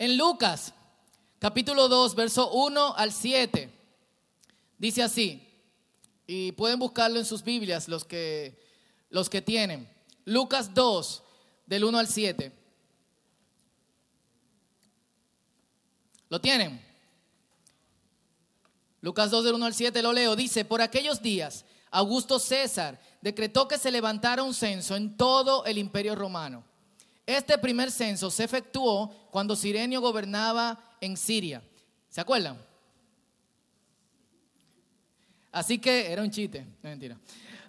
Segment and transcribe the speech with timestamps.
[0.00, 0.72] En Lucas,
[1.38, 3.70] capítulo 2, verso 1 al 7,
[4.78, 5.46] dice así,
[6.26, 8.58] y pueden buscarlo en sus Biblias los que,
[9.10, 9.86] los que tienen.
[10.24, 11.22] Lucas 2,
[11.66, 12.50] del 1 al 7.
[16.30, 16.82] ¿Lo tienen?
[19.02, 20.34] Lucas 2 del 1 al 7 lo leo.
[20.34, 25.76] Dice, por aquellos días, Augusto César decretó que se levantara un censo en todo el
[25.76, 26.64] imperio romano.
[27.26, 31.62] Este primer censo se efectuó cuando Sirenio gobernaba en Siria.
[32.08, 32.58] ¿Se acuerdan?
[35.52, 37.16] Así que, era un chiste, no mentira.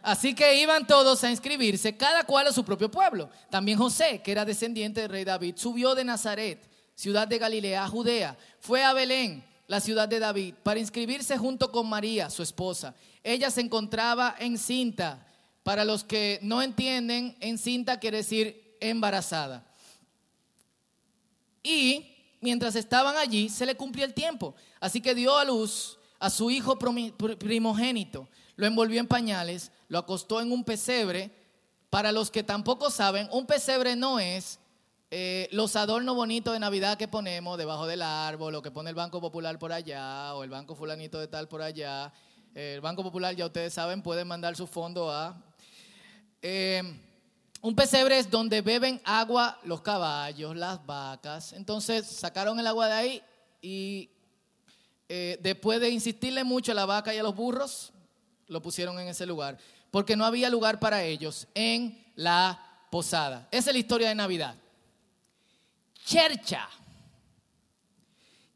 [0.04, 3.30] Así que iban todos a inscribirse, cada cual a su propio pueblo.
[3.50, 7.88] También José, que era descendiente del rey David, subió de Nazaret, ciudad de Galilea, a
[7.88, 12.96] Judea, fue a Belén, la ciudad de David, para inscribirse junto con María, su esposa.
[13.24, 15.28] Ella se encontraba encinta.
[15.64, 19.64] Para los que no entienden, encinta quiere decir embarazada.
[21.64, 24.56] Y mientras estaban allí, se le cumplió el tiempo.
[24.80, 30.40] Así que dio a luz a su hijo primogénito, lo envolvió en pañales, lo acostó
[30.40, 31.32] en un pesebre.
[31.90, 34.60] Para los que tampoco saben, un pesebre no es
[35.10, 38.96] eh, los adornos bonitos de Navidad que ponemos debajo del árbol, o que pone el
[38.96, 42.14] Banco Popular por allá, o el Banco Fulanito de tal por allá.
[42.54, 45.44] el Banco Popular, ya ustedes saben, pueden mandar su fondo a...
[46.42, 46.82] Eh,
[47.62, 51.54] un pesebre es donde beben agua los caballos, las vacas.
[51.54, 53.24] Entonces sacaron el agua de ahí
[53.62, 54.10] y
[55.08, 57.94] eh, después de insistirle mucho a la vaca y a los burros,
[58.48, 59.60] lo pusieron en ese lugar.
[59.92, 62.60] Porque no había lugar para ellos en la
[62.90, 63.48] posada.
[63.52, 64.56] Esa es la historia de Navidad.
[66.04, 66.68] Chercha.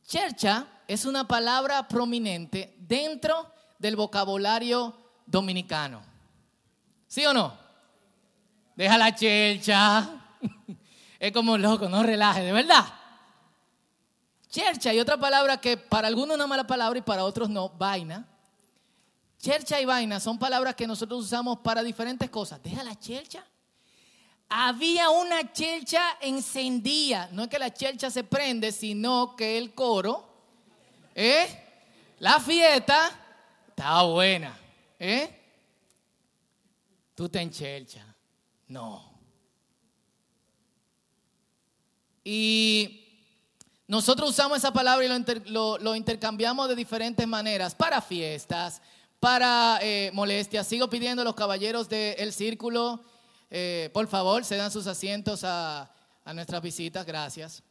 [0.03, 4.95] Chercha es una palabra prominente dentro del vocabulario
[5.28, 6.02] dominicano.
[7.08, 7.64] ¿Sí o no?
[8.76, 10.09] Deja la chercha.
[11.18, 12.86] Es como loco, no relaje, de verdad.
[14.50, 17.70] Chercha y otra palabra que para algunos es una mala palabra y para otros no,
[17.70, 18.28] vaina.
[19.40, 22.62] Chercha y vaina son palabras que nosotros usamos para diferentes cosas.
[22.62, 23.44] Deja la chercha.
[24.50, 27.30] Había una chercha encendida.
[27.31, 30.28] No es que la chercha se prende, sino que el coro,
[31.16, 31.47] ¿eh?
[32.19, 33.12] La fiesta
[33.68, 34.58] está buena,
[35.00, 35.41] ¿eh?
[37.14, 38.15] Tú te enchelcha.
[38.68, 39.16] No.
[42.24, 43.06] Y
[43.88, 48.81] nosotros usamos esa palabra y lo, intercambiamos de diferentes maneras, para fiestas,
[49.20, 50.66] para eh, molestias.
[50.66, 53.03] Sigo pidiendo a los caballeros del círculo,
[53.52, 55.92] eh, por favor, se dan sus asientos a,
[56.34, 57.62] nuestras visitas, gracias.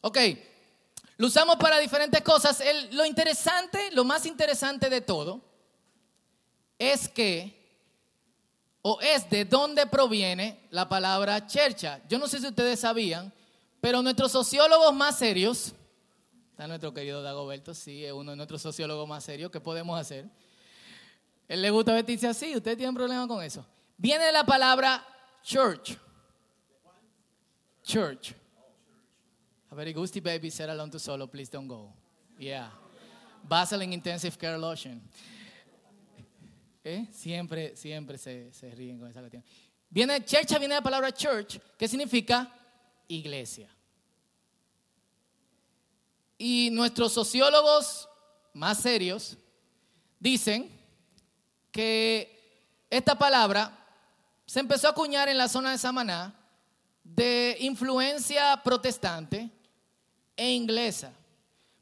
[0.00, 0.18] Ok,
[1.16, 2.60] lo usamos para diferentes cosas.
[2.90, 5.40] lo interesante, lo más interesante de todo,
[6.78, 7.62] es que,
[8.82, 12.00] o es de dónde proviene la palabra chercha.
[12.08, 13.32] Yo no sé si ustedes sabían,
[13.80, 15.74] pero nuestros sociólogos más serios,
[16.50, 20.26] está nuestro querido Dagoberto, sí, es uno de nuestros sociólogos más serios, ¿qué podemos hacer?
[21.48, 23.66] Él le gusta vestirse así, ¿ustedes tienen problema con eso?
[23.96, 25.04] Viene la palabra
[25.42, 25.96] church.
[27.82, 28.34] Church.
[29.70, 31.92] A very gusty baby said alone to solo, please don't go.
[32.38, 32.70] Yeah.
[33.46, 35.02] Vaseline Intensive Care Lotion.
[36.84, 37.08] ¿Eh?
[37.10, 39.42] Siempre, siempre se, ríen con esa cuestión.
[39.88, 42.52] Viene, church viene de la palabra church, que significa
[43.08, 43.70] iglesia.
[46.36, 48.06] Y nuestros sociólogos
[48.52, 49.38] más serios
[50.20, 50.70] dicen
[51.72, 53.78] que esta palabra
[54.44, 56.38] se empezó a acuñar en la zona de Samaná
[57.02, 59.50] de influencia protestante
[60.36, 61.12] e inglesa.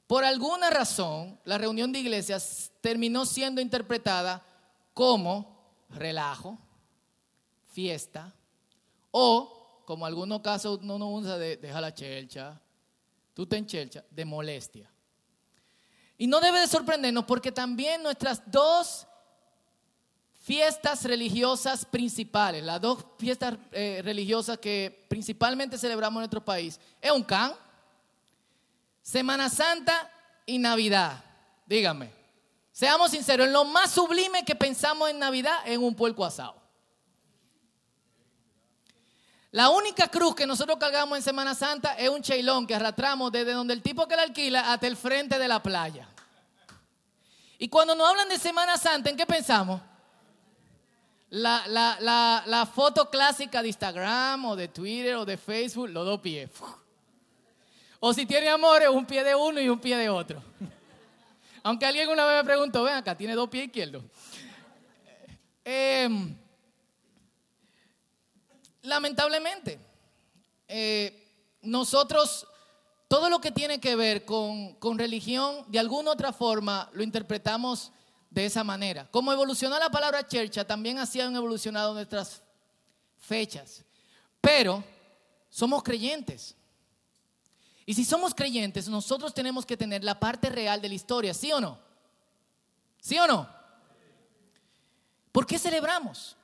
[0.07, 4.45] Por alguna razón, la reunión de iglesias terminó siendo interpretada
[4.95, 6.59] como relajo,
[7.71, 8.33] fiesta,
[9.11, 12.61] o, como en algunos casos uno no usa de deja la chelcha,
[13.35, 14.91] tú te enchelcha, de molestia.
[16.19, 19.07] Y no debe de sorprendernos porque también nuestras dos
[20.41, 27.11] fiestas religiosas principales, las dos fiestas eh, religiosas que principalmente celebramos en nuestro país, es
[27.11, 27.53] un can,
[29.03, 30.11] Semana Santa
[30.47, 31.25] y Navidad.
[31.67, 32.22] Dígame.
[32.73, 36.57] Seamos sinceros, en lo más sublime que pensamos en Navidad es un puerco asado.
[39.51, 43.53] La única cruz que nosotros cargamos en Semana Santa es un cheilón que arrastramos desde
[43.53, 46.09] donde el tipo que la alquila hasta el frente de la playa.
[47.59, 49.79] Y cuando nos hablan de Semana Santa, ¿en qué pensamos?
[51.29, 56.49] La, la foto clásica de Instagram o de Twitter o de Facebook, los dos pies.
[58.01, 60.43] O si tiene amores, un pie de uno y un pie de otro.
[61.63, 64.03] Aunque alguien una vez me preguntó, ven acá, tiene dos pies izquierdos.
[65.65, 66.37] Em,
[68.83, 69.79] lamentablemente,
[70.67, 71.29] eh,
[71.63, 72.47] nosotros,
[73.07, 77.03] todo lo que tiene que ver con, con religión, de alguna u otra forma, lo
[77.03, 77.93] interpretamos
[78.29, 79.09] de esa manera.
[79.11, 82.43] Como evolucionó la palabra chercha, también así han evolucionado nuestras
[83.19, 83.85] fechas.
[84.41, 84.83] Pero
[85.49, 86.57] somos creyentes.
[87.85, 91.53] Y si somos creyentes, nosotros tenemos que tener la parte real de la historia, ¿sí
[91.53, 91.79] o no?
[93.01, 93.49] ¿Sí o no?
[95.33, 96.37] ¿Por qué celebramos?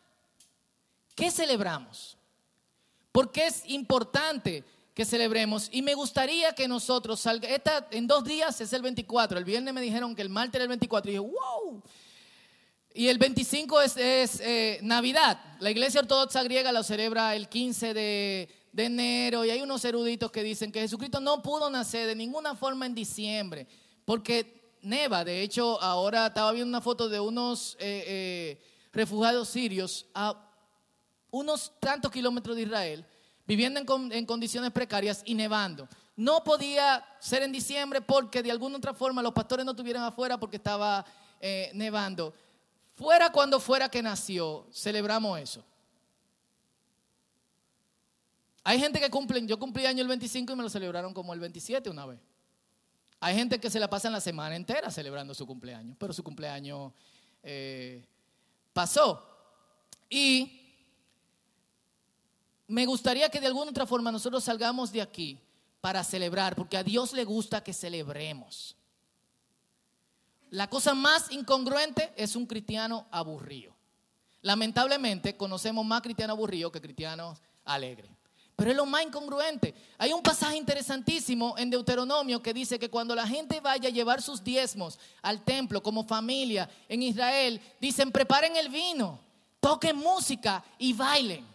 [1.15, 2.17] ¿Qué celebramos?
[3.13, 4.65] ¿Por qué es importante
[4.95, 5.69] que celebremos?
[5.71, 9.75] Y me gustaría que nosotros salga, esta, en dos días es el 24, el viernes
[9.75, 11.83] me dijeron que el martes era el 24 y dije, wow.
[12.95, 13.97] Y el 25 es,
[14.41, 15.41] eh, Navidad.
[15.61, 20.31] La iglesia ortodoxa griega lo celebra el 15 de, de enero y hay unos eruditos
[20.31, 23.67] que dicen que Jesucristo no pudo nacer de ninguna forma en diciembre
[24.05, 25.25] porque neva.
[25.25, 28.63] De hecho, ahora estaba viendo una foto de unos eh, eh,
[28.93, 30.45] refugiados sirios a
[31.31, 33.05] unos tantos kilómetros de Israel,
[33.47, 33.81] viviendo
[34.11, 35.89] en, condiciones precarias y nevando.
[36.17, 40.39] No podía ser en diciembre porque de alguna otra forma los pastores no estuvieran afuera
[40.39, 41.05] porque estaba
[41.41, 42.35] eh, nevando.
[42.95, 45.63] Fuera cuando fuera que nació, celebramos eso.
[48.69, 51.41] Hay gente que cumple, yo cumplí año el 25 y me lo celebraron como el
[51.41, 52.21] 27 una vez.
[53.19, 56.93] Hay gente que se la pasa la semana entera celebrando su cumpleaños, pero su cumpleaños
[57.43, 58.07] eh,
[58.75, 59.27] pasó.
[60.11, 60.61] Y
[62.67, 65.41] me gustaría que de alguna otra forma nosotros salgamos de aquí
[65.81, 68.77] para celebrar, porque a Dios le gusta que celebremos.
[70.51, 73.75] La cosa más incongruente es un cristiano aburrido.
[74.43, 78.11] Lamentablemente conocemos más cristianos aburridos que cristianos alegres.
[78.59, 79.73] Pero es lo más incongruente.
[79.99, 84.21] Hay un pasaje interesantísimo en Deuteronomio que dice que cuando la gente vaya a llevar
[84.21, 89.21] sus diezmos al templo como familia en Israel, dicen preparen el vino,
[89.61, 91.47] toquen música y bailen.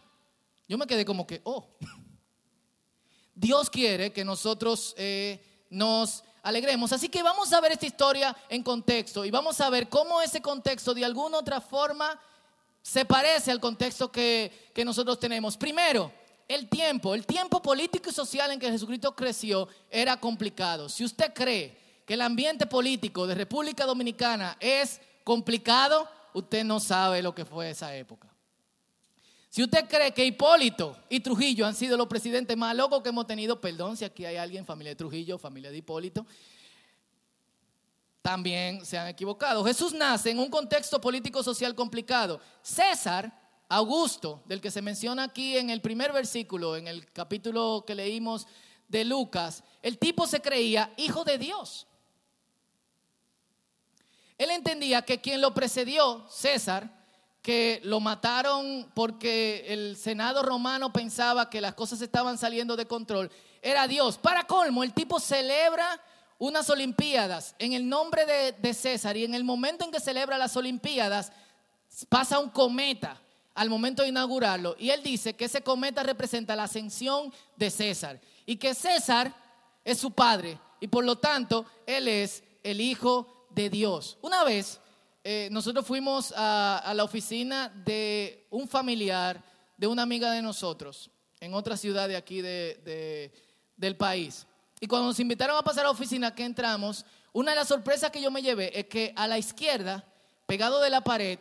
[0.66, 1.68] Yo me quedé como que, oh,
[3.36, 6.94] Dios quiere que nosotros eh, nos alegremos.
[6.94, 10.42] Así que vamos a ver esta historia en contexto y vamos a ver cómo ese
[10.42, 12.18] contexto de alguna otra forma
[12.82, 15.58] se parece al contexto que, que nosotros tenemos.
[15.58, 16.23] Primero,
[16.54, 20.90] el tiempo, el tiempo político y social en que Jesucristo creció era complicado.
[20.90, 27.22] Si usted cree que el ambiente político de República Dominicana es complicado, usted no sabe
[27.22, 28.30] lo que fue esa época.
[29.50, 33.28] Si usted cree que Hipólito y Trujillo han sido los presidentes más locos que hemos
[33.28, 36.26] tenido, perdón si aquí hay alguien, familia de Trujillo, familia de Hipólito,
[38.24, 39.64] también se han equivocado.
[39.64, 42.40] Jesús nace en un contexto político-social complicado.
[42.64, 47.95] César Augusto, del que se menciona aquí en el primer versículo, en el capítulo que
[47.95, 48.48] leímos
[48.88, 51.88] de Lucas, el tipo se creía hijo de Dios.
[54.38, 57.04] Él entendía que quien lo precedió, César,
[57.42, 63.30] que lo mataron porque el Senado romano pensaba que las cosas estaban saliendo de control,
[63.62, 64.18] era Dios.
[64.18, 66.01] Para colmo, el tipo celebra
[66.38, 70.56] unas Olimpiadas en el nombre de, César y en el momento en que celebra las
[70.57, 71.31] Olimpiadas
[72.09, 73.21] pasa un cometa
[73.56, 74.76] al momento de inaugurarlo.
[74.80, 79.34] Y él dice que ese cometa representa la ascensión de César y que César
[79.84, 84.18] es su padre y por lo tanto él es el hijo de Dios.
[84.22, 84.80] Una vez
[85.24, 89.42] eh, nosotros fuimos a, la oficina de un familiar
[89.78, 91.10] de una amiga de nosotros
[91.40, 94.45] en otra ciudad de aquí del país.
[94.80, 98.12] Y cuando nos invitaron a pasar a la oficina que entramos, una de las sorpresas
[98.12, 100.06] que yo me llevé es que a la izquierda,
[100.45, 101.40] pegado de la pared,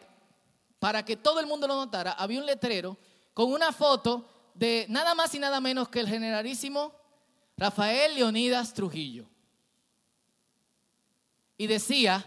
[0.83, 2.99] para que todo el mundo lo notara, había un letrero
[3.35, 6.93] con una foto de nada más y nada menos que el generalísimo
[7.57, 9.29] Rafael Leonidas Trujillo.
[11.57, 12.27] Y decía,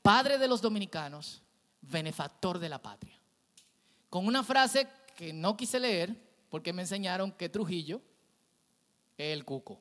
[0.00, 1.42] padre de los dominicanos,
[1.82, 3.20] benefactor de la patria.
[4.08, 6.16] Con una frase que no quise leer
[6.48, 8.00] porque me enseñaron que Trujillo
[9.18, 9.78] es el cuco.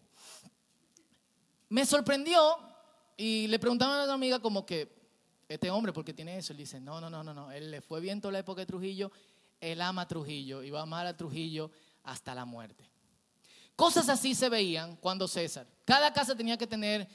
[1.69, 2.57] Me sorprendió
[3.15, 4.98] y le preguntaba a una amiga como que,
[5.49, 6.53] este hombre, porque tiene eso?
[6.53, 8.67] Él dice, no, no, no, no, no, él le fue bien toda la época de
[8.67, 9.11] Trujillo,
[9.59, 11.71] él ama a Trujillo y va a amar a Trujillo
[12.03, 12.89] hasta la muerte.
[13.75, 15.65] Cosas así se veían cuando César.
[15.85, 17.07] Cada casa tenía que tener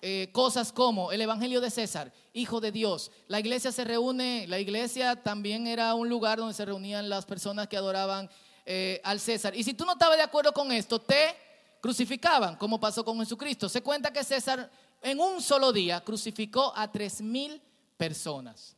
[0.00, 3.10] eh, cosas como el Evangelio de César, Hijo de Dios.
[3.26, 7.68] La iglesia se reúne, la iglesia también era un lugar donde se reunían las personas
[7.68, 8.28] que adoraban
[8.66, 9.56] eh, al César.
[9.56, 11.34] Y si tú no estabas de acuerdo con esto, te
[11.80, 13.68] crucificaban, como pasó con Jesucristo.
[13.68, 17.62] Se cuenta que César en un solo día crucificó a tres mil
[17.98, 18.74] personas,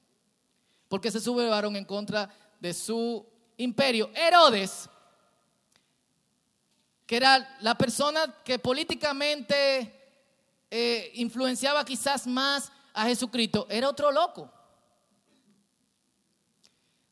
[0.89, 3.25] porque se sublevaron en contra de su
[3.57, 4.11] imperio.
[4.15, 4.89] Herodes,
[7.07, 9.95] que era la persona que políticamente
[10.69, 14.51] eh, influenciaba quizás más a Jesucristo, era otro loco.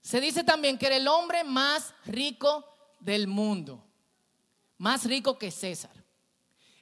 [0.00, 2.65] Se dice también que era el hombre más rico
[2.99, 3.85] del mundo.
[4.79, 5.91] más rico que César.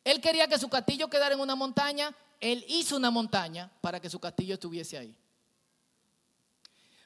[0.05, 4.11] Él quería que su castillo quedara en una montaña, él hizo una montaña para que
[4.11, 5.17] su castillo estuviese ahí.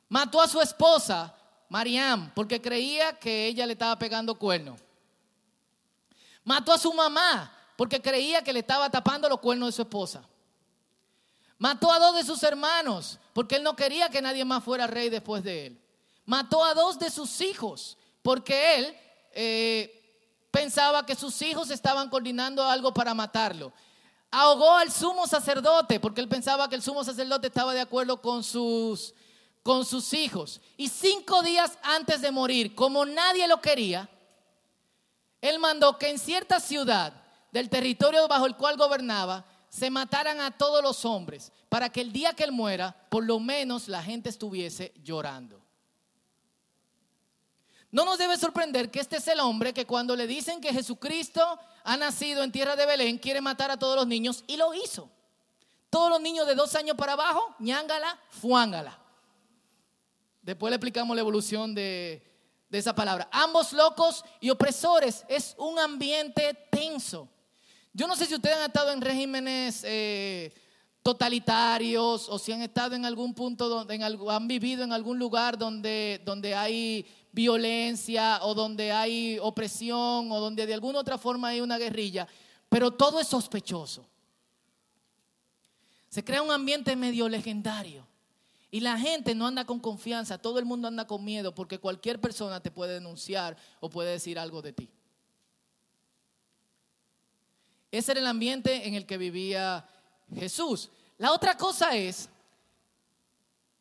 [0.09, 1.35] Mató a su esposa,
[1.69, 4.77] Mariam, porque creía que ella le estaba pegando cuerno.
[6.45, 10.23] Mató a su mamá, porque creía que le estaba tapando los cuernos de su esposa.
[11.59, 15.11] Mató a dos de sus hermanos, porque él no quería que nadie más fuera rey
[15.11, 15.81] después de él.
[16.25, 18.97] Mató a dos de sus hijos, porque él
[19.33, 23.73] eh, pensaba que sus hijos estaban coordinando algo para matarlo.
[24.31, 28.45] Ahogó al sumo sacerdote, porque él pensaba que el sumo sacerdote estaba de acuerdo con
[28.45, 29.15] sus,
[29.63, 30.61] con sus hijos.
[30.77, 34.09] Y cinco días antes de morir, como nadie lo quería,
[35.41, 37.13] él mandó que en cierta ciudad
[37.51, 42.13] del territorio bajo el cual gobernaba, se mataran a todos los hombres, para que el
[42.13, 45.60] día que él muera, por lo menos la gente estuviese llorando.
[47.91, 51.59] No nos debe sorprender que este es el hombre que cuando le dicen que Jesucristo
[51.83, 55.11] ha nacido en tierra de Belén, quiere matar a todos los niños y lo hizo.
[55.91, 58.97] Todos los niños de dos años para abajo, ñángala, fuángala.
[60.43, 62.23] Después le explicamos la evolución de,
[62.69, 63.29] de esa palabra.
[63.33, 65.25] Ambos locos y opresores.
[65.29, 67.29] Es un ambiente tenso.
[67.93, 70.55] Yo no sé si ustedes han estado en regímenes eh,
[71.03, 76.23] totalitarios o si han estado en algún punto donde han vivido en algún lugar donde,
[76.25, 81.79] donde hay violencia o donde hay opresión o donde de alguna otra forma hay una
[81.79, 82.27] guerrilla,
[82.69, 84.07] pero todo es sospechoso.
[86.09, 88.07] Se crea un ambiente medio legendario.
[88.73, 92.21] Y la gente no anda con confianza, todo el mundo anda con miedo porque cualquier
[92.21, 94.89] persona te puede denunciar o puede decir algo de ti.
[97.91, 99.89] Ese era el ambiente en el que vivía
[100.33, 100.91] Jesús.
[101.19, 102.29] La otra cosa es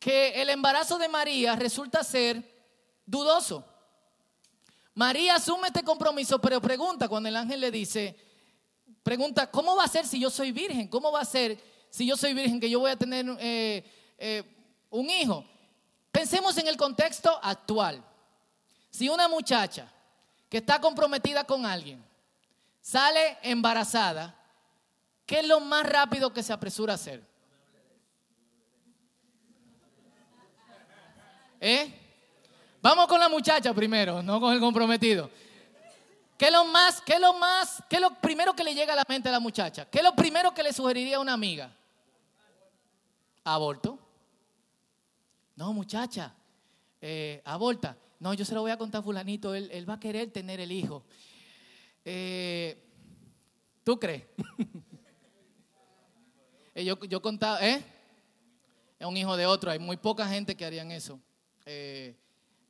[0.00, 2.59] que el embarazo de María resulta ser
[3.10, 3.64] dudoso.
[4.94, 8.16] María asume este compromiso, pero pregunta cuando el ángel le dice,
[9.02, 10.88] pregunta, ¿cómo va a ser si yo soy virgen?
[10.88, 11.58] ¿Cómo va a ser
[11.90, 13.84] si yo soy virgen que yo voy a tener eh,
[14.18, 14.44] eh,
[14.90, 15.44] un hijo?
[16.12, 18.04] Pensemos en el contexto actual.
[18.90, 19.90] Si una muchacha
[20.48, 22.04] que está comprometida con alguien
[22.80, 24.36] sale embarazada,
[25.24, 27.28] ¿qué es lo más rápido que se apresura a hacer?
[31.60, 31.99] ¿Eh?
[32.82, 35.30] Vamos con la muchacha primero, no con el comprometido.
[36.38, 38.94] ¿Qué es lo más, qué es lo más, qué es lo primero que le llega
[38.94, 39.84] a la mente a la muchacha?
[39.84, 41.70] ¿Qué es lo primero que le sugeriría a una amiga?
[43.44, 43.98] Aborto.
[45.56, 46.32] No, muchacha,
[47.02, 47.98] eh, aborta.
[48.18, 50.60] No, yo se lo voy a contar a fulanito, él, él va a querer tener
[50.60, 51.04] el hijo.
[52.04, 52.82] Eh,
[53.84, 54.24] ¿Tú crees?
[56.72, 57.82] Eh, yo, yo contaba, ¿eh?
[58.96, 61.18] Es un hijo de otro, hay muy poca gente que harían eso.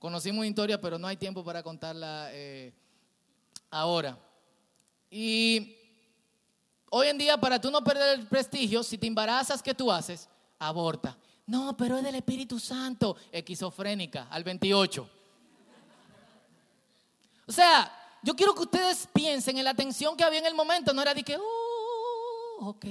[0.00, 2.28] Conocimos historia, pero no hay tiempo para contarla
[3.70, 4.18] ahora.
[5.08, 5.76] Y
[6.90, 10.28] hoy en día, para tú no perder el prestigio, si te embarazas, ¿qué tú haces?
[10.58, 11.16] Aborta.
[11.46, 15.08] No, pero es del Espíritu Santo, esquizofrénica, al 28.
[17.46, 17.92] O sea,
[18.22, 20.92] yo quiero que ustedes piensen en la tensión que había en el momento.
[20.92, 22.86] No era de que, oh, ok,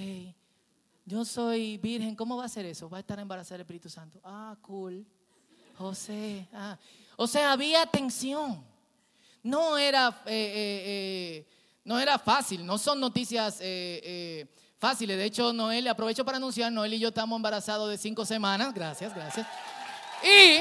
[1.05, 2.89] yo soy virgen, ¿cómo va a ser eso?
[2.89, 4.19] Va a estar embarazada el Espíritu Santo.
[4.23, 5.05] Ah, cool.
[5.79, 6.77] José, ah.
[7.15, 8.61] O sea, había tensión.
[9.41, 11.47] No era, eh, eh, eh,
[11.85, 13.61] no era fácil, no son noticias
[14.77, 15.17] fáciles.
[15.17, 18.73] De hecho, Noel, aprovecho para anunciar, Noel y yo estamos embarazados de cinco semanas.
[18.73, 19.47] Gracias, gracias.
[20.21, 20.59] Y...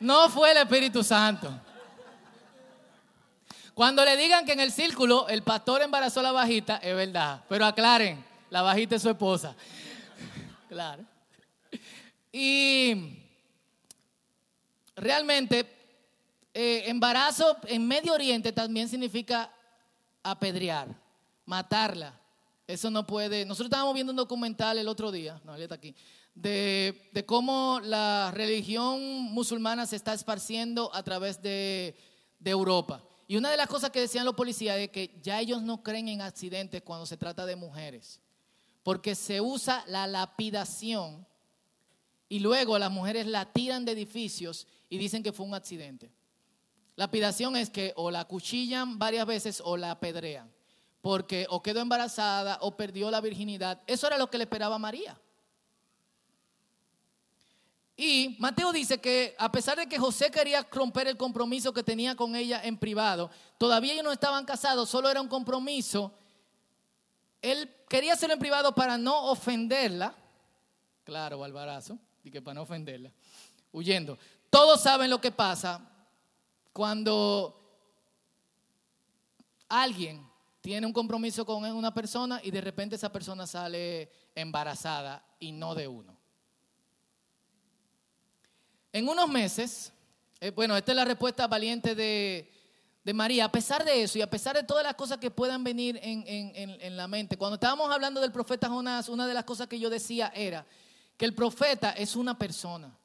[0.00, 1.52] No fue el Espíritu Santo.
[3.74, 7.42] Cuando le digan que en el círculo el pastor embarazó la bajita, es verdad.
[7.46, 9.54] Pero aclaren, la bajita es su esposa.
[10.68, 11.04] Claro.
[12.32, 13.20] Y
[14.96, 15.64] realmente,
[16.52, 19.48] eh, embarazo en Medio Oriente también significa
[20.24, 20.88] apedrear,
[21.44, 22.18] matarla.
[22.66, 23.44] Eso no puede.
[23.44, 25.94] Nosotros estábamos viendo un documental el otro día, no, él está aquí,
[26.34, 31.96] de, cómo la religión musulmana se está esparciendo a través de,
[32.44, 33.02] Europa.
[33.26, 36.08] Y una de las cosas que decían los policías es que ya ellos no creen
[36.08, 38.20] en accidentes cuando se trata de mujeres,
[38.86, 41.26] porque se usa la lapidación
[42.28, 46.12] y luego las mujeres la tiran de edificios y dicen que fue un accidente.
[46.94, 50.52] Lapidación es que o la cuchillan varias veces o la apedrean,
[51.00, 53.82] porque o quedó embarazada o perdió la virginidad.
[53.88, 55.20] Eso era lo que le esperaba a María.
[57.96, 62.14] Y Mateo dice que a pesar de que José quería romper el compromiso que tenía
[62.14, 66.16] con ella en privado, todavía ellos no estaban casados, solo era un compromiso.
[67.42, 70.14] Él quería hacerlo en privado para no ofenderla.
[71.04, 73.12] Claro, Balbarazo, y que para no ofenderla.
[73.72, 74.18] Huyendo.
[74.48, 75.80] todos saben lo que pasa
[76.72, 77.66] cuando
[79.68, 80.26] alguien
[80.60, 85.74] tiene un compromiso con una persona y de repente esa persona sale embarazada y no
[85.74, 86.16] de uno.
[88.92, 89.92] En unos meses,
[90.40, 92.50] eh, bueno, esta es la respuesta valiente de,
[93.14, 95.98] María, a pesar de eso y a pesar de todas las cosas que puedan venir
[96.02, 99.78] en, en la mente, cuando estábamos hablando del profeta Jonás, una de las cosas que
[99.78, 100.66] yo decía era
[101.16, 102.96] que el profeta es una persona.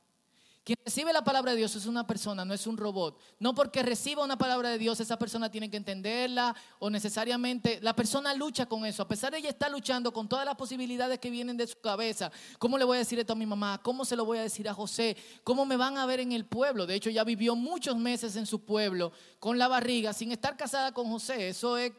[0.64, 3.20] Quien recibe la palabra de Dios es una persona, no es un robot.
[3.40, 7.96] No porque reciba una palabra de Dios, esa persona tiene que entenderla o necesariamente la
[7.96, 9.02] persona lucha con eso.
[9.02, 12.32] A pesar de ella está luchando con todas las posibilidades que vienen de su cabeza.
[12.60, 13.80] ¿Cómo le voy a decir esto a mi mamá?
[13.82, 15.18] ¿Cómo se lo voy a decir a José?
[15.44, 16.86] ¿Cómo me van a ver en el pueblo?
[16.86, 20.92] De hecho, ya vivió muchos meses en su pueblo con la barriga sin estar casada
[20.94, 21.50] con José.
[21.50, 21.92] Eso es...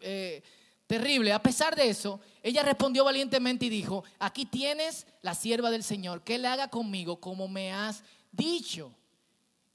[0.00, 0.42] Eh,
[0.86, 1.32] terrible.
[1.32, 6.22] A pesar de eso, ella respondió valientemente y dijo, aquí tienes la sierva del Señor,
[6.22, 8.92] que le haga conmigo como me has dicho.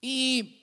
[0.02, 0.60] Y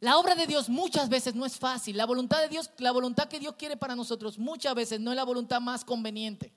[0.00, 1.96] la obra de Dios muchas veces no es fácil.
[1.96, 5.16] La voluntad de Dios, la voluntad que Dios quiere para nosotros muchas veces no es
[5.16, 6.52] la voluntad más conveniente.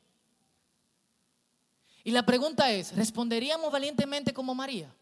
[2.03, 4.93] Y la pregunta es, ¿responderíamos valientemente como María?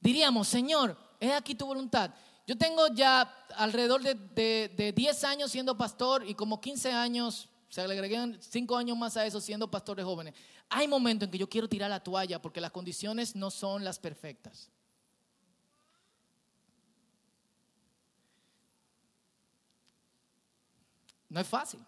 [0.00, 2.12] Diríamos, Señor, es aquí tu voluntad.
[2.46, 3.22] Yo tengo ya
[3.56, 8.98] alrededor de, 10 años siendo pastor y como 15 años, se le agregan 5 años
[8.98, 10.34] más a eso siendo pastor de jóvenes.
[10.68, 13.98] Hay momentos en que yo quiero tirar la toalla porque las condiciones no son las
[13.98, 14.68] perfectas.
[21.30, 21.80] No es fácil.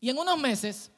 [0.00, 0.90] Y en unos meses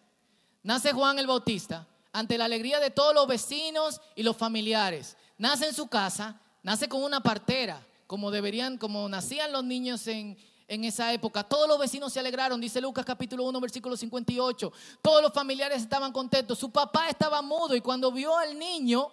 [0.62, 5.16] nace Juan el Bautista ante la alegría de todos los vecinos y los familiares.
[5.38, 10.36] Nace en su casa, nace con una partera como deberían, como nacían los niños en,
[10.68, 11.44] en esa época.
[11.44, 14.72] Todos los vecinos se alegraron, dice Lucas capítulo 1, versículo 58.
[15.02, 16.58] Todos los familiares estaban contentos.
[16.58, 19.10] Su papá estaba mudo y cuando vio al niño,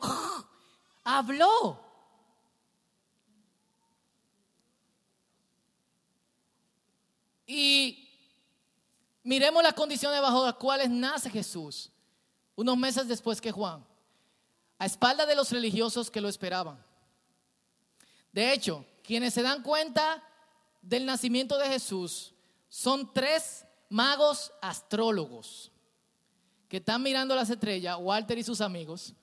[1.03, 1.79] habló.
[7.45, 8.09] Y
[9.23, 11.91] miremos las condiciones bajo las cuales nace Jesús,
[12.55, 13.85] unos meses después que Juan,
[14.79, 16.83] a espalda de los religiosos que lo esperaban.
[18.31, 20.23] De hecho, quienes se dan cuenta
[20.81, 22.33] del nacimiento de Jesús
[22.69, 25.71] son tres magos astrólogos
[26.67, 29.13] que están mirando las estrellas, Walter y sus amigos.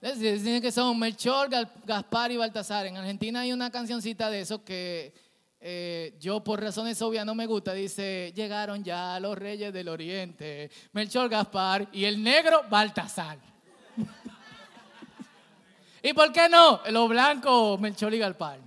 [0.00, 1.50] Dicen que son Melchor,
[1.84, 2.86] Gaspar y Baltasar.
[2.86, 5.12] En Argentina hay una cancioncita de eso que
[5.60, 7.74] eh, yo por razones obvias no me gusta.
[7.74, 13.38] Dice, llegaron ya los reyes del oriente, Melchor, Gaspar y el negro Baltasar.
[16.02, 16.80] ¿Y por qué no?
[16.90, 18.60] Lo blanco, Melchor y Galpar.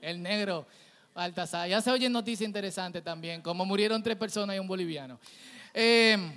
[0.00, 0.66] el negro,
[1.14, 1.68] Baltasar.
[1.68, 5.18] Ya se oye noticia interesante también, como murieron tres personas y un boliviano.
[5.74, 6.32] Em,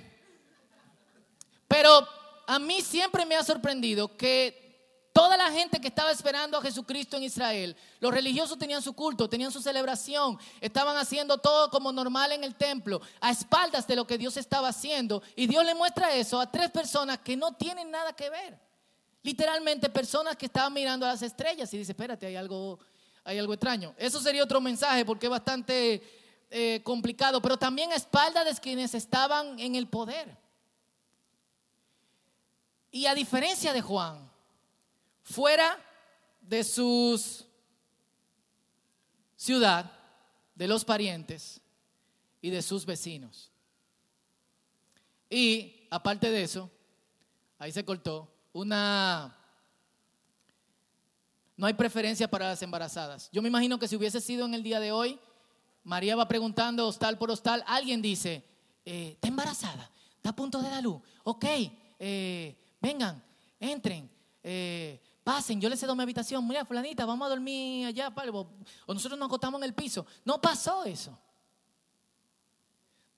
[1.66, 2.06] pero
[2.46, 4.62] a mí siempre me ha sorprendido que
[5.12, 9.28] toda la gente que estaba esperando a Jesucristo en Israel, los religiosos tenían su culto,
[9.28, 14.06] tenían su celebración, estaban haciendo todo como normal en el templo, a espaldas de lo
[14.06, 15.22] que Dios estaba haciendo.
[15.36, 18.71] Y Dios le muestra eso a tres personas que no tienen nada que ver.
[19.22, 22.78] Literalmente personas que estaban mirando a las estrellas y dice, espérate, hay algo,
[23.24, 23.94] hay algo extraño.
[23.96, 26.02] Eso sería otro mensaje porque es bastante
[26.50, 30.36] eh, complicado, pero también a espaldas de quienes estaban en el poder.
[32.90, 34.30] Y a diferencia de Juan,
[35.22, 35.78] fuera
[36.40, 37.46] de sus
[39.42, 39.90] ciudad,
[40.54, 41.60] de los parientes
[42.40, 43.50] y de sus vecinos.
[45.28, 46.70] Y aparte de eso,
[47.58, 49.36] ahí se cortó, una...
[51.56, 53.28] No hay preferencia para las embarazadas.
[53.30, 55.20] Yo me imagino que si hubiese sido en el día de hoy,
[55.84, 58.44] María va preguntando hostal por hostal, alguien dice,
[58.84, 59.90] eh, ¿está embarazada?
[60.16, 61.00] ¿Está a punto de dar luz?
[61.24, 61.44] Ok,
[61.98, 63.22] eh, vengan,
[63.58, 64.10] entren,
[64.42, 68.12] eh, pasen, yo les cedo mi habitación, mira, fulanita, vamos a dormir allá,
[68.86, 70.06] o nosotros nos acostamos en el piso.
[70.24, 71.16] No pasó eso.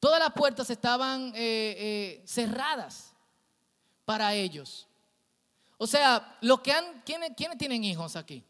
[0.00, 1.32] Todas las puertas estaban
[2.26, 3.14] cerradas
[4.04, 4.86] para ellos.
[5.78, 8.44] O sea, lo que han, ¿quiénes, tienen hijos aquí?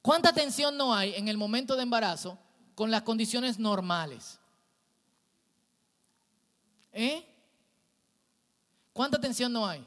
[0.00, 2.38] ¿Cuánta tensión no hay en el momento de embarazo
[2.74, 4.38] con las condiciones normales?
[6.92, 7.24] ¿Eh?
[8.92, 9.86] ¿Cuánta tensión no hay?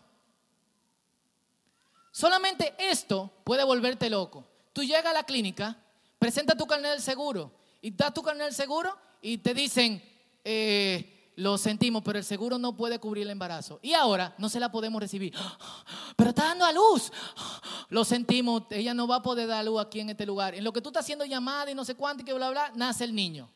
[2.12, 4.48] Solamente esto puede volverte loco.
[4.74, 5.78] Tú llegas a la clínica,
[6.20, 10.04] presenta tu carnet del seguro y das tu carnet del seguro y te dicen,
[10.44, 13.80] eh, lo sentimos, pero el seguro no puede cubrir el embarazo.
[13.82, 15.34] Y ahora no se la podemos recibir.
[16.16, 17.12] Pero está dando a luz.
[17.90, 20.54] Lo sentimos, ella no va a poder dar luz aquí en este lugar.
[20.54, 22.72] En lo que tú estás haciendo llamada y no sé cuánto y que bla, bla,
[22.76, 23.50] nace el niño.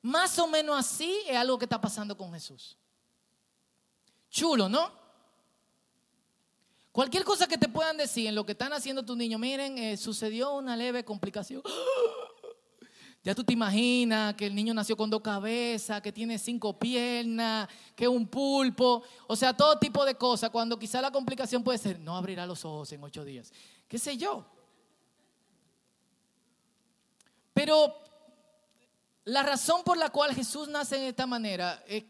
[0.00, 2.78] Más o menos así es algo que está pasando con Jesús.
[4.30, 4.90] Chulo, ¿no?
[6.92, 9.98] Cualquier cosa que te puedan decir en lo que están haciendo tus niños, miren, eh,
[9.98, 11.62] sucedió una leve complicación.
[13.24, 17.68] Ya tú te imaginas que el niño nació con dos cabezas, que tiene cinco piernas,
[17.94, 21.78] que es un pulpo, o sea, todo tipo de cosas, cuando quizá la complicación puede
[21.78, 23.52] ser, no abrirá los ojos en ocho días,
[23.86, 24.44] qué sé yo.
[27.54, 27.94] Pero
[29.24, 32.02] la razón por la cual Jesús nace de esta manera es,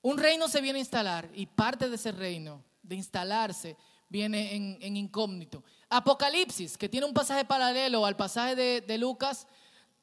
[0.00, 3.76] un reino se viene a instalar y parte de ese reino, de instalarse,
[4.08, 5.62] viene en, incógnito.
[5.90, 9.46] Apocalipsis, que tiene un pasaje paralelo al pasaje de, de Lucas,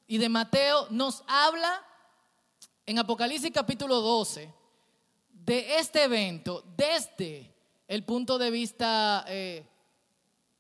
[0.08, 1.84] y de Mateo nos habla
[2.86, 4.54] en Apocalipsis capítulo 12
[5.32, 7.52] de este evento desde
[7.88, 9.66] el punto de vista eh,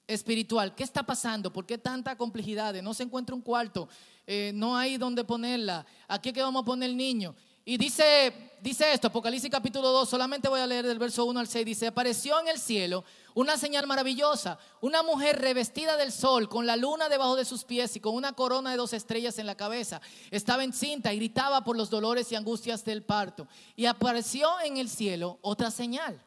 [0.08, 0.74] espiritual.
[0.74, 1.54] ¿Qué está pasando?
[1.54, 2.74] ¿Por qué tanta complejidad?
[2.82, 3.88] No se encuentra un cuarto,
[4.26, 5.86] eh, no hay donde ponerla.
[6.08, 7.36] ¿Aquí es que vamos a poner el niño?
[7.68, 11.48] Y dice, dice esto, Apocalipsis capítulo 2, solamente voy a leer del verso 1 al
[11.48, 16.68] 6, dice, apareció en el cielo una señal maravillosa, una mujer revestida del sol, con
[16.68, 19.58] la luna debajo de sus pies y con una corona de dos estrellas en la
[19.58, 20.00] cabeza.
[20.30, 23.48] Estaba encinta y gritaba por los dolores y angustias del parto.
[23.76, 26.24] Y apareció en el cielo otra señal,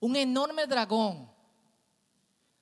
[0.00, 1.30] un enorme dragón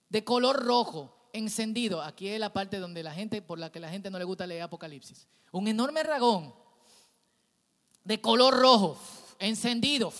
[0.09, 2.01] de color rojo, encendido.
[2.01, 4.47] Aquí es la parte donde la gente, por la que la gente no le gusta
[4.47, 5.27] leer Apocalipsis.
[5.51, 6.63] Un enorme dragón
[8.05, 8.99] de color rojo,
[9.39, 10.13] encendido,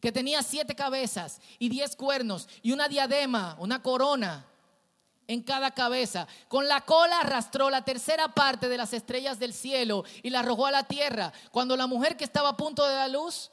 [0.00, 4.46] que tenía siete cabezas y diez cuernos y una diadema, una corona
[5.26, 6.26] en cada cabeza.
[6.48, 10.66] Con la cola arrastró la tercera parte de las estrellas del cielo y la arrojó
[10.66, 11.32] a la tierra.
[11.52, 13.50] Cuando la mujer que estaba a punto de la luz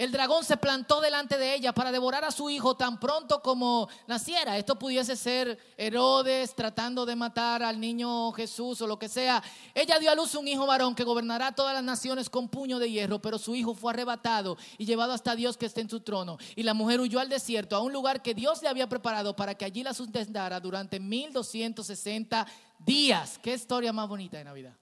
[0.00, 3.86] el dragón se plantó delante de ella para devorar a su hijo tan pronto como
[4.06, 4.56] naciera.
[4.56, 9.42] Esto pudiese ser Herodes tratando de matar al niño Jesús o lo que sea.
[9.74, 12.90] Ella dio a luz un hijo varón que gobernará todas las naciones con puño de
[12.90, 16.38] hierro, pero su hijo fue arrebatado y llevado hasta Dios que está en su trono.
[16.56, 19.54] Y la mujer huyó al desierto, a un lugar que Dios le había preparado para
[19.54, 22.46] que allí la sustentara durante 1260
[22.78, 23.38] días.
[23.42, 24.79] Qué historia más bonita de Navidad.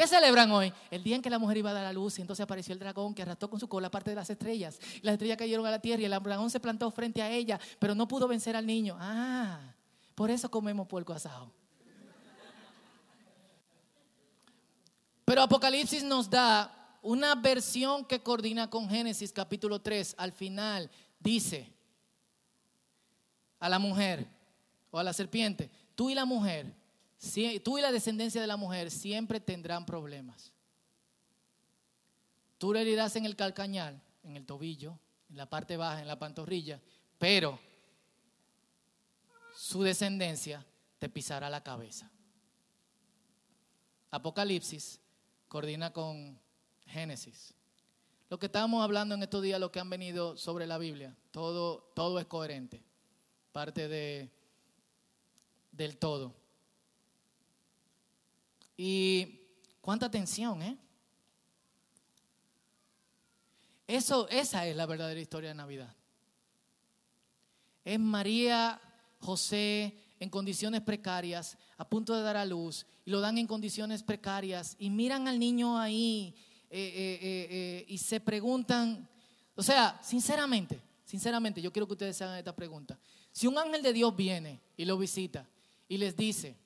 [0.00, 0.72] ¿Qué celebran hoy?
[0.90, 2.78] El día en que la mujer iba a dar a luz y entonces apareció el
[2.78, 4.80] dragón que arrastró con su cola parte de las estrellas.
[5.02, 7.94] Las estrellas cayeron a la tierra y el dragón se plantó frente a ella, pero
[7.94, 8.96] no pudo vencer al niño.
[8.98, 9.74] Ah,
[10.14, 11.52] por eso comemos puerco asado.
[15.26, 20.14] Pero Apocalipsis nos da una versión que coordina con Génesis capítulo 3.
[20.16, 21.70] Al final dice
[23.58, 24.26] a la mujer
[24.90, 26.79] o a la serpiente, tú y la mujer
[27.62, 30.52] tú y la descendencia de la mujer siempre tendrán problemas.
[32.58, 36.18] Tú le herirás en el calcañal, en el tobillo, en la parte baja, en la
[36.18, 36.80] pantorrilla,
[37.18, 37.58] pero
[39.54, 40.64] su descendencia
[40.98, 42.10] te pisará la cabeza.
[44.10, 45.00] Apocalipsis
[45.48, 46.38] coordina con
[46.86, 47.54] Génesis.
[48.28, 51.90] Lo que estamos hablando en estos días, lo que han venido sobre la Biblia, todo,
[51.94, 52.82] todo es coherente,
[53.52, 54.30] parte de,
[55.72, 56.39] del todo.
[58.82, 59.42] Y
[59.82, 60.74] cuánta atención, ¿eh?
[63.86, 65.94] Eso, esa es la verdadera historia de Navidad.
[67.84, 68.80] Es María,
[69.18, 74.02] José en condiciones precarias, a punto de dar a luz, y lo dan en condiciones
[74.02, 76.34] precarias, y miran al niño ahí
[76.70, 79.06] eh, eh, eh, y se preguntan,
[79.56, 82.98] o sea, sinceramente, sinceramente, yo quiero que ustedes hagan esta pregunta.
[83.30, 85.46] Si un ángel de Dios viene y lo visita
[85.86, 86.56] y les dice,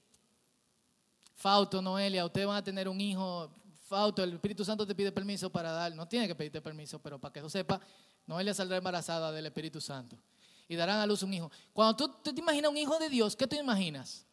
[1.34, 3.50] Fauto, Noelia, ustedes van a tener un hijo.
[3.82, 5.94] Fauto, el Espíritu Santo te pide permiso para dar.
[5.94, 7.80] No tiene que pedirte permiso, pero para que lo sepa,
[8.26, 10.16] Noelia saldrá embarazada del Espíritu Santo.
[10.68, 11.50] Y darán a luz un hijo.
[11.72, 14.26] Cuando tú, te imaginas un hijo de Dios, ¿qué te imaginas?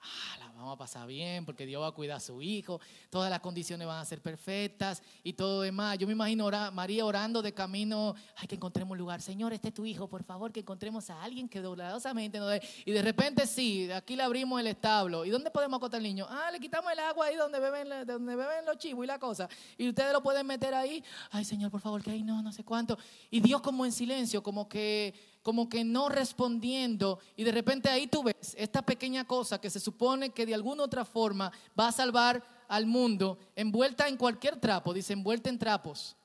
[0.00, 3.40] Ah, vamos a pasar bien porque Dios va a cuidar a su hijo, todas las
[3.40, 5.98] condiciones van a ser perfectas y todo demás.
[5.98, 9.74] Yo me imagino María orando de camino, ay, que encontremos un lugar, Señor, este es
[9.74, 12.62] tu hijo, por favor, que encontremos a alguien que dolorosamente nos dé.
[12.84, 15.24] Y de repente sí, aquí le abrimos el establo.
[15.24, 16.26] ¿Y dónde podemos acotar al niño?
[16.28, 19.48] Ah, le quitamos el agua ahí donde beben, donde beben los chivos y la cosa.
[19.78, 22.64] Y ustedes lo pueden meter ahí, ay, Señor, por favor, que ahí no, no sé
[22.64, 22.98] cuánto.
[23.30, 28.06] Y Dios como en silencio, como que como que no respondiendo y de repente ahí
[28.06, 31.92] tú ves esta pequeña cosa que se supone que de alguna otra forma va a
[31.92, 36.16] salvar al mundo, envuelta en cualquier trapo, dice envuelta en trapos,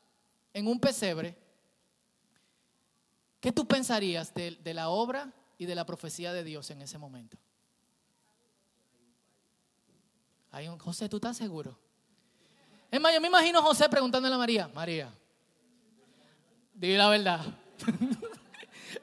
[0.53, 1.35] en un pesebre.
[3.39, 7.37] ¿Qué tú pensarías de, la obra y de la profecía de Dios en ese momento?
[10.51, 11.77] Hay un, José, ¿tú estás seguro?
[12.91, 15.13] Es más, yo me imagino a José preguntándole a María, María,
[16.73, 17.45] dile la verdad.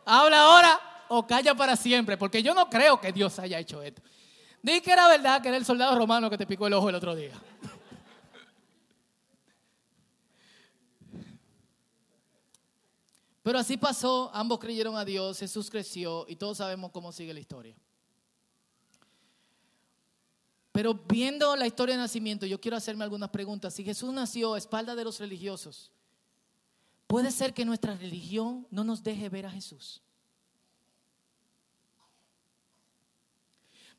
[0.05, 4.03] habla ahora o calla para siempre, porque yo no creo que Dios haya hecho esto.
[4.63, 6.95] Di que era verdad que era el soldado romano que te picó el ojo el
[6.95, 7.33] otro día.
[13.43, 17.41] Pero así pasó, ambos creyeron a Dios, Jesús creció y todos sabemos cómo sigue la
[17.41, 17.75] historia.
[20.71, 23.75] Pero viendo la historia de nacimiento, yo quiero hacerme algunas preguntas.
[23.75, 25.91] Si Jesús nació a espalda de los religiosos,
[27.13, 30.01] puede ser que nuestra religión no nos deje ver a Jesús.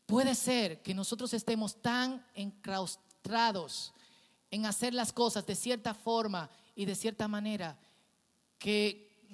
[0.08, 3.94] Puede ser que nosotros estemos tan enclaustrados
[4.50, 7.78] en hacer las cosas de cierta forma y de cierta manera
[8.58, 9.28] que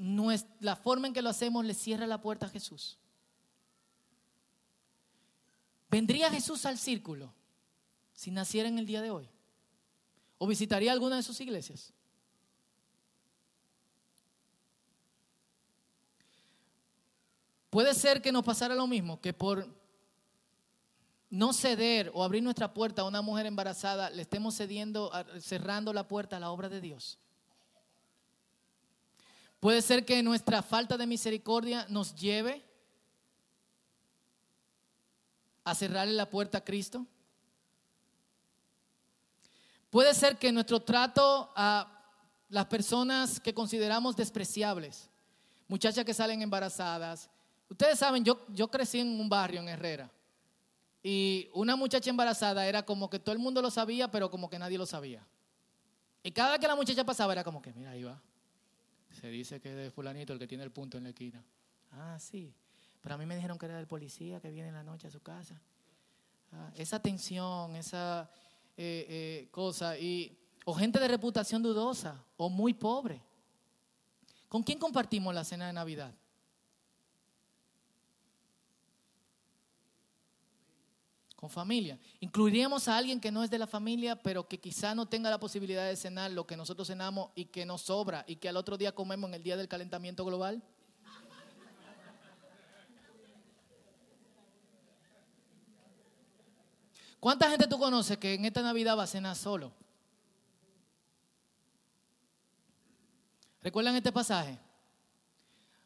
[0.60, 2.98] la forma en que lo hacemos le cierra la puerta a Jesús.
[5.90, 7.34] ¿Vendría Jesús al círculo
[8.14, 9.30] si naciera en el día de hoy?
[10.38, 11.94] ¿O visitaría alguna de sus iglesias?
[17.70, 19.68] Puede ser que nos pasara lo mismo, que por
[21.30, 26.08] no ceder o abrir nuestra puerta a una mujer embarazada, le estemos cediendo, cerrando la
[26.08, 27.20] puerta a la obra de Dios.
[29.60, 32.64] Puede ser que nuestra falta de misericordia nos lleve
[35.64, 37.06] a cerrarle la puerta a Cristo.
[39.90, 41.96] Puede ser que nuestro trato a
[42.48, 45.10] las personas que consideramos despreciables,
[45.68, 47.30] muchachas que salen embarazadas.
[47.70, 50.12] Ustedes saben, yo, yo crecí en un barrio en Herrera
[51.02, 54.60] y una muchacha embarazada era como que todo el mundo lo sabía, pero como que
[54.60, 55.26] nadie lo sabía.
[56.24, 58.22] Y cada que la muchacha pasaba era como que, mira, ahí va.
[59.22, 61.44] Se dice que es de fulanito el que tiene el punto en la esquina.
[61.92, 62.54] Ah, sí.
[63.02, 65.12] Pero a mí me dijeron que era del policía que viene en la noche a
[65.12, 65.60] su casa.
[66.52, 68.30] Ah, esa tensión, esa
[68.76, 69.98] eh, eh, cosa.
[69.98, 73.22] Y, o gente de reputación dudosa o muy pobre.
[74.50, 76.14] ¿Con quién compartimos la cena de Navidad?
[81.40, 81.98] Con familia.
[82.20, 85.40] Incluiríamos a alguien que no es de la familia, pero que quizá no tenga la
[85.40, 88.78] posibilidad de cenar lo que nosotros cenamos y que nos sobra y que al otro
[88.78, 90.62] día comemos en el día del calentamiento global.
[97.22, 99.72] ¿Cuánta gente tú conoces que en esta Navidad va a cenar solo?
[103.62, 104.60] ¿Recuerdan este pasaje?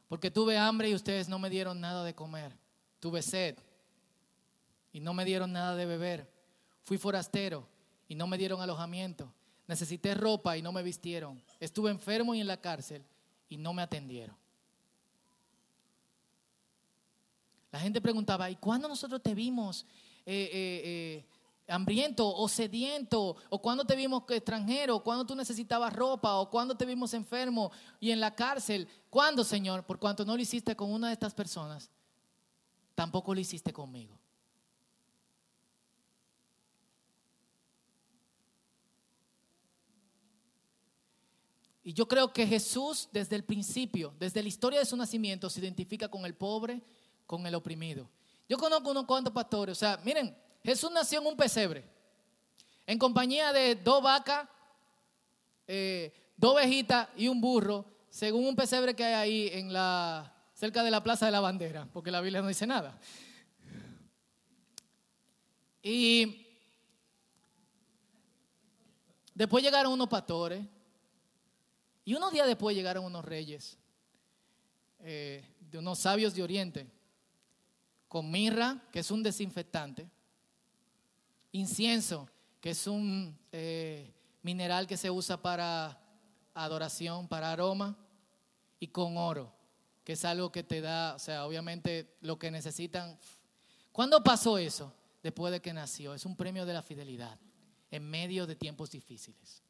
[0.07, 2.57] Porque tuve hambre y ustedes no me dieron nada de comer.
[2.99, 3.55] Tuve sed
[4.93, 6.31] y no me dieron nada de beber.
[6.83, 7.67] Fui forastero
[8.07, 9.33] y no me dieron alojamiento.
[9.67, 11.41] Necesité ropa y no me vistieron.
[11.59, 13.03] Estuve enfermo y en la cárcel
[13.49, 14.35] y no me atendieron.
[17.71, 19.83] La gente preguntaba, ¿y cuándo nosotros te vimos
[20.27, 21.25] eh, eh, eh,
[21.67, 23.35] hambriento o sediento?
[23.49, 24.99] ¿O cuándo te vimos extranjero?
[24.99, 26.35] ¿Cuándo tú necesitabas ropa?
[26.35, 28.87] ¿O cuándo te vimos enfermo y en la cárcel?
[29.09, 29.83] ¿Cuándo, Señor?
[29.85, 31.89] Por cuanto no lo hiciste con una de estas personas,
[32.93, 34.19] tampoco lo hiciste conmigo.
[41.83, 45.59] Y yo creo que Jesús desde el principio, desde la historia de su nacimiento, se
[45.59, 46.81] identifica con el pobre,
[47.25, 48.09] con el oprimido.
[48.47, 51.83] Yo conozco unos cuantos pastores, o sea, miren, Jesús nació en un pesebre,
[52.87, 54.47] en compañía de dos vacas,
[55.67, 60.83] eh, dos ovejitas y un burro, según un pesebre que hay ahí en la, cerca
[60.83, 62.97] de la Plaza de la Bandera, porque la Biblia no dice nada.
[65.81, 66.47] Y
[69.33, 70.65] después llegaron unos pastores
[72.05, 73.77] y unos días después llegaron unos reyes,
[74.99, 76.87] eh, de unos sabios de Oriente,
[78.07, 80.09] con mirra, que es un desinfectante,
[81.51, 82.29] incienso,
[82.61, 85.99] que es un eh, mineral que se usa para
[86.53, 87.97] adoración, para aroma,
[88.79, 89.51] y con oro,
[90.03, 93.17] que es algo que te da, o sea, obviamente lo que necesitan.
[93.93, 94.93] ¿Cuándo pasó eso?
[95.21, 96.13] Después de que nació.
[96.13, 97.39] Es un premio de la fidelidad
[97.89, 99.63] en medio de tiempos difíciles.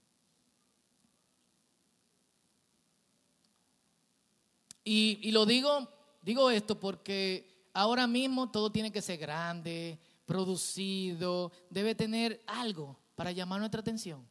[4.84, 5.90] Y, lo digo,
[6.22, 13.32] digo esto porque ahora mismo todo tiene que ser grande, producido, debe tener algo para
[13.32, 14.28] llamar nuestra atención.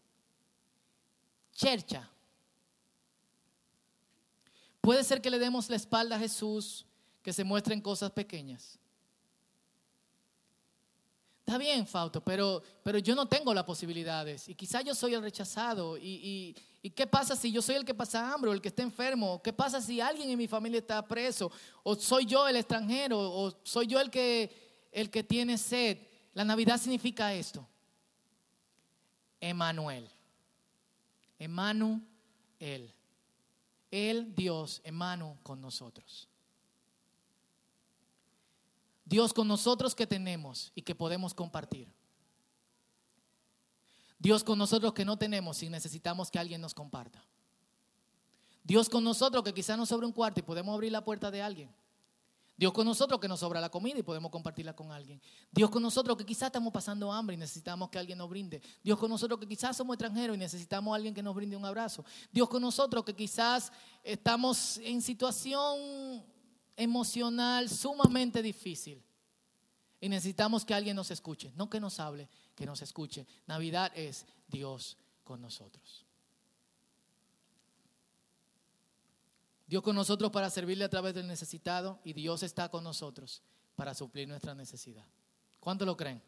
[1.52, 2.08] Chercha.
[4.80, 6.84] Puede ser que le demos la espalda a Jesús,
[7.22, 8.78] que se muestren cosas pequeñas.
[11.52, 15.20] Está bien, Fausto, pero, pero yo no tengo las posibilidades y quizá yo soy el
[15.20, 15.98] rechazado.
[15.98, 18.82] Y, y, qué pasa si yo soy el que pasa hambre o el que está
[18.82, 19.42] enfermo?
[19.42, 21.52] ¿Qué pasa si alguien en mi familia está preso?
[21.82, 23.20] ¿O soy yo el extranjero?
[23.20, 25.98] ¿O soy yo el que, el que tiene sed?
[26.32, 27.68] La Navidad significa esto.
[29.38, 30.08] Emanuel.
[31.38, 32.00] Emanuel.
[33.90, 36.30] El Dios, Emanuel con nosotros.
[39.04, 41.88] Dios con nosotros que tenemos y que podemos compartir.
[44.18, 47.24] Dios con nosotros que no tenemos y necesitamos que alguien nos comparta.
[48.62, 51.42] Dios con nosotros que quizás nos sobra un cuarto y podemos abrir la puerta de
[51.42, 51.74] alguien.
[52.56, 55.20] Dios con nosotros que nos sobra la comida y podemos compartirla con alguien.
[55.50, 58.62] Dios con nosotros que quizás estamos pasando hambre y necesitamos que alguien nos brinde.
[58.84, 61.64] Dios con nosotros que quizás somos extranjeros y necesitamos a alguien que nos brinde un
[61.64, 62.04] abrazo.
[62.30, 63.72] Dios con nosotros que quizás
[64.04, 66.22] estamos en situación
[66.76, 69.02] emocional sumamente difícil
[70.00, 71.52] y necesitamos que alguien nos escuche.
[71.54, 73.26] No que nos hable, que nos escuche.
[73.46, 76.04] Navidad es Dios con nosotros.
[79.66, 83.42] Dios con nosotros para servirle a través del necesitado y Dios está con nosotros
[83.74, 85.06] para suplir nuestra necesidad.
[85.60, 86.20] ¿Cuánto lo creen?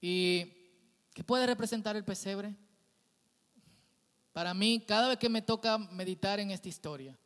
[0.00, 0.44] ¿Y
[1.12, 2.54] qué puede representar el pesebre?
[4.32, 7.18] Para mí, cada vez que me toca meditar en esta historia,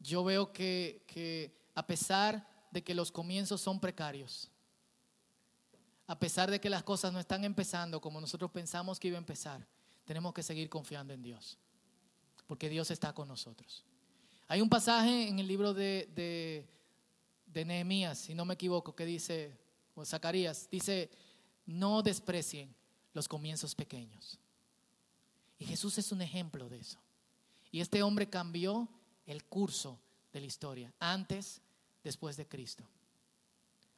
[0.00, 4.50] yo veo que, que a pesar de que los comienzos son precarios,
[6.06, 9.20] a pesar de que las cosas no están empezando como nosotros pensamos que iba a
[9.20, 9.64] empezar,
[10.04, 11.58] tenemos que seguir confiando en Dios
[12.50, 13.84] porque Dios está con nosotros.
[14.48, 16.66] Hay un pasaje en el libro de,
[17.46, 19.56] de, Nehemías, si no me equivoco, que dice,
[19.94, 21.12] o Zacarías, dice,
[21.64, 22.74] no desprecien
[23.14, 24.36] los comienzos pequeños.
[25.60, 26.98] Y Jesús es un ejemplo de eso.
[27.70, 28.88] Y este hombre cambió
[29.26, 29.98] el curso
[30.32, 31.60] de la historia, antes,
[32.02, 32.84] después de Cristo.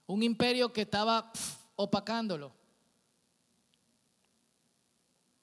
[0.06, 1.32] Un imperio que estaba
[1.76, 2.52] opacándolo,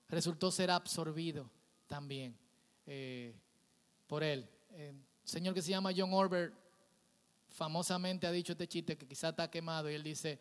[0.10, 1.50] resultó ser absorbido
[1.88, 2.36] también
[2.86, 3.34] eh,
[4.08, 4.48] por él.
[4.72, 6.52] Eh, señor que se llama John Orber
[7.50, 10.40] famosamente ha dicho este chiste que quizá está quemado y él dice,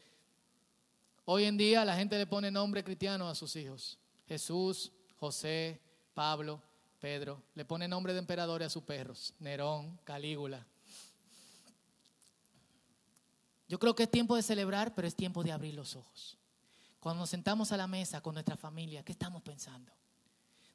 [1.24, 3.98] hoy en día la gente le pone nombre cristiano a sus hijos.
[4.26, 5.80] Jesús, José,
[6.14, 6.62] Pablo,
[7.00, 10.66] Pedro, le pone nombre de emperadores a sus perros, Nerón, Calígula.
[13.68, 16.38] Yo creo que es tiempo de celebrar, pero es tiempo de abrir los ojos.
[17.00, 19.92] Cuando nos sentamos a la mesa con nuestra familia, ¿qué estamos pensando?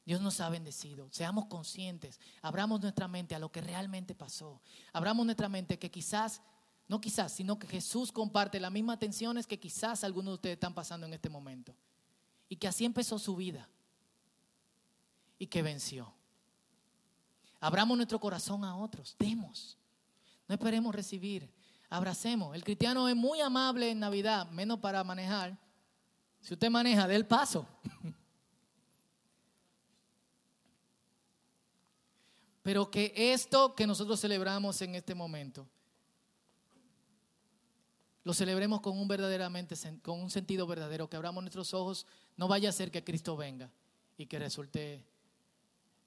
[0.05, 1.09] Dios nos ha bendecido.
[1.11, 2.19] Seamos conscientes.
[2.41, 4.61] Abramos nuestra mente a lo que realmente pasó.
[4.91, 6.41] Abramos nuestra mente que quizás,
[6.87, 10.73] no quizás, sino que Jesús comparte las mismas tensiones que quizás algunos de ustedes están
[10.73, 11.75] pasando en este momento.
[12.47, 13.67] Y que así empezó su vida.
[15.43, 16.07] Y que venció.
[17.59, 19.13] Abramos nuestro corazón a otros.
[19.19, 19.77] Demos.
[20.47, 21.51] No esperemos recibir.
[21.89, 22.55] Abracemos.
[22.55, 25.59] El cristiano es muy amable en Navidad, menos para manejar.
[26.39, 27.67] Si usted maneja, dé el paso.
[32.63, 35.67] Pero que esto que nosotros celebramos en este momento,
[38.23, 42.69] lo celebremos con un verdaderamente, con un sentido verdadero, que abramos nuestros ojos, no vaya
[42.69, 43.69] a ser que Cristo venga
[44.15, 45.12] y que resulte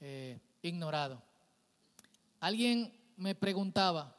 [0.00, 1.22] eh, ignorado.
[2.40, 4.16] Alguien me preguntaba,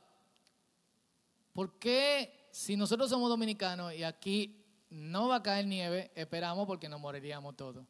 [1.53, 6.89] ¿por qué si nosotros somos dominicanos y aquí no va a caer nieve, esperamos porque
[6.89, 7.85] nos moriríamos todos?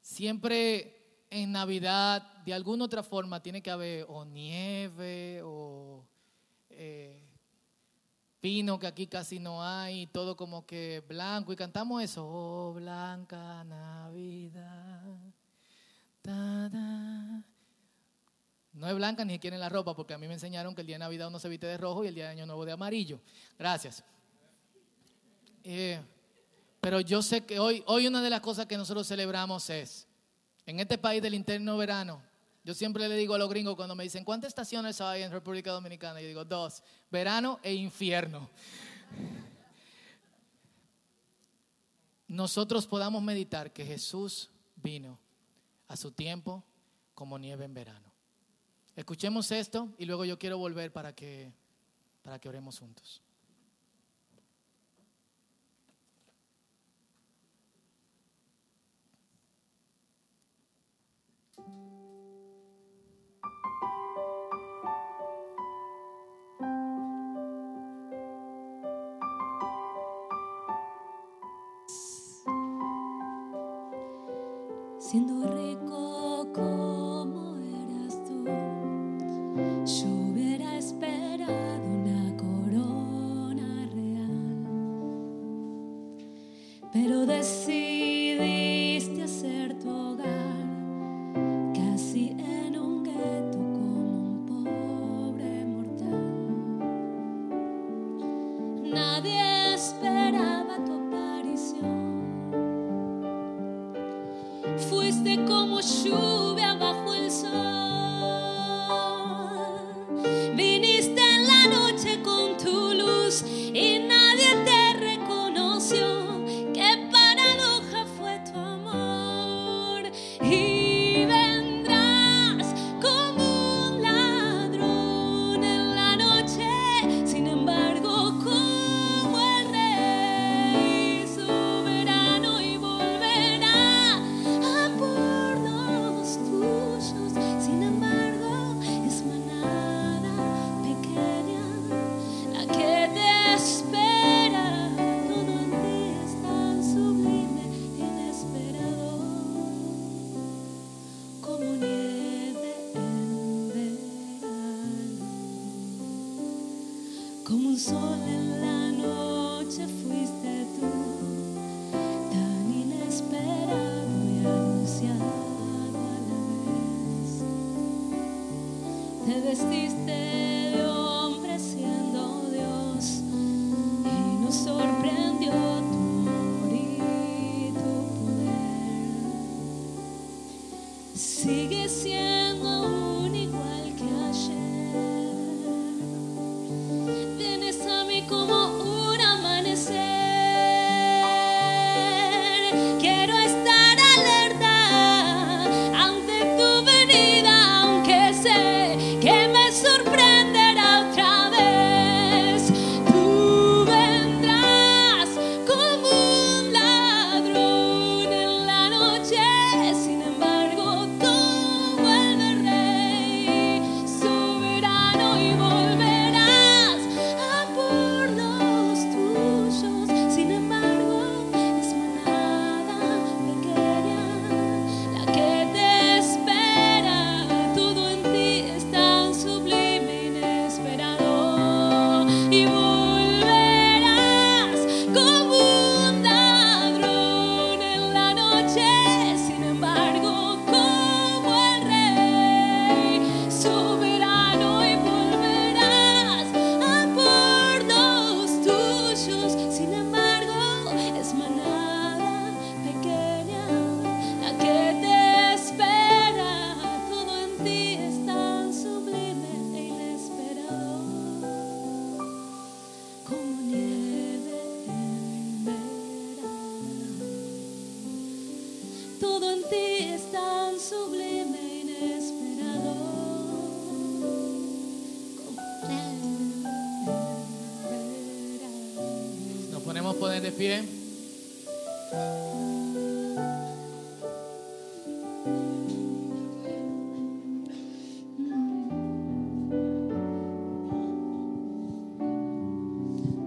[0.00, 6.04] Siempre en Navidad, de alguna otra forma, tiene que haber o nieve o
[6.70, 7.22] eh,
[8.40, 11.52] pino, que aquí casi no hay, todo como que blanco.
[11.52, 14.95] Y cantamos eso, oh blanca Navidad.
[18.72, 20.86] No es blanca ni siquiera en la ropa, porque a mí me enseñaron que el
[20.86, 22.72] día de Navidad uno se viste de rojo y el día de Año Nuevo de
[22.72, 23.20] amarillo.
[23.58, 24.04] Gracias.
[25.64, 26.00] Eh,
[26.80, 30.06] pero yo sé que hoy, hoy una de las cosas que nosotros celebramos es
[30.66, 32.22] en este país del interno verano,
[32.64, 35.70] yo siempre le digo a los gringos cuando me dicen, ¿cuántas estaciones hay en República
[35.70, 36.20] Dominicana?
[36.20, 38.50] Yo digo, dos, verano e infierno.
[42.26, 45.18] Nosotros podamos meditar que Jesús vino
[45.88, 46.64] a su tiempo
[47.14, 48.12] como nieve en verano.
[48.94, 51.52] Escuchemos esto y luego yo quiero volver para que,
[52.22, 53.20] para que oremos juntos.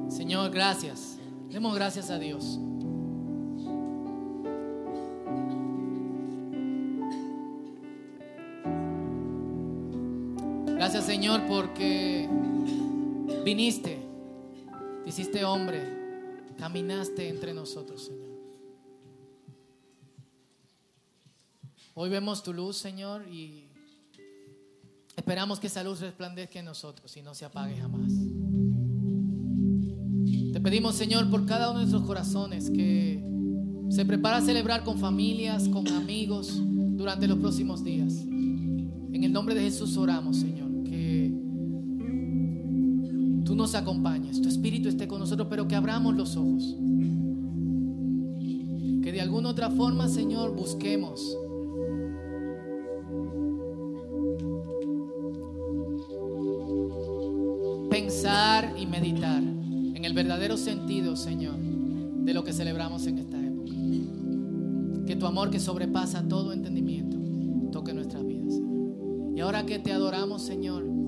[0.10, 1.18] Señor, gracias.
[1.50, 2.60] Demos gracias a Dios.
[10.76, 12.28] Gracias Señor porque
[13.46, 14.00] viniste,
[15.04, 15.99] te hiciste hombre,
[16.60, 18.30] caminaste entre nosotros, Señor.
[21.96, 23.70] Hoy vemos tu luz, Señor, y
[25.16, 28.12] esperamos que esa luz resplandezca en nosotros y no se apague jamás.
[30.54, 33.24] Te pedimos, Señor, por cada uno de nuestros corazones que
[33.90, 38.14] se prepara a celebrar con familias, con amigos durante los próximos días.
[38.14, 40.59] En el nombre de Jesús oramos, Señor,
[43.60, 46.78] nos acompañes, tu Espíritu esté con nosotros, pero que abramos los ojos.
[49.04, 51.38] Que de alguna otra forma, Señor, busquemos
[57.90, 63.74] pensar y meditar en el verdadero sentido, Señor, de lo que celebramos en esta época.
[65.06, 67.18] Que tu amor que sobrepasa todo entendimiento
[67.74, 68.54] toque nuestras vidas.
[69.36, 70.99] Y ahora que te adoramos, Señor,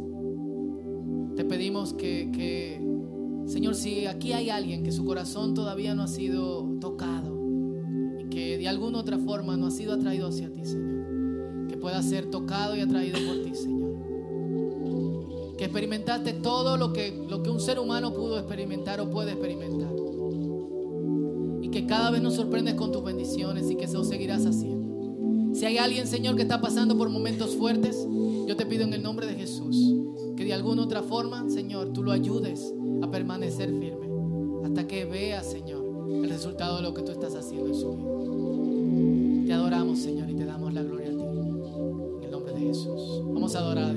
[1.41, 2.79] te pedimos que,
[3.47, 7.35] Señor, si aquí hay alguien que su corazón todavía no ha sido tocado
[8.19, 12.03] y que de alguna otra forma no ha sido atraído hacia ti, Señor, que pueda
[12.03, 13.81] ser tocado y atraído por ti, Señor
[15.57, 19.93] que experimentaste todo lo que, lo que un ser humano pudo experimentar o puede experimentar.
[21.61, 25.53] Y que cada vez nos sorprendes con tus bendiciones y que eso seguirás haciendo.
[25.53, 28.07] Si hay alguien, Señor, que está pasando por momentos fuertes,
[28.47, 30.00] yo te pido en el nombre de Jesús
[30.51, 34.09] de alguna otra forma, Señor, tú lo ayudes a permanecer firme
[34.65, 39.45] hasta que vea, Señor, el resultado de lo que tú estás haciendo en su vida.
[39.47, 41.23] Te adoramos, Señor, y te damos la gloria a ti.
[41.23, 43.21] En el nombre de Jesús.
[43.27, 43.95] Vamos a adorar.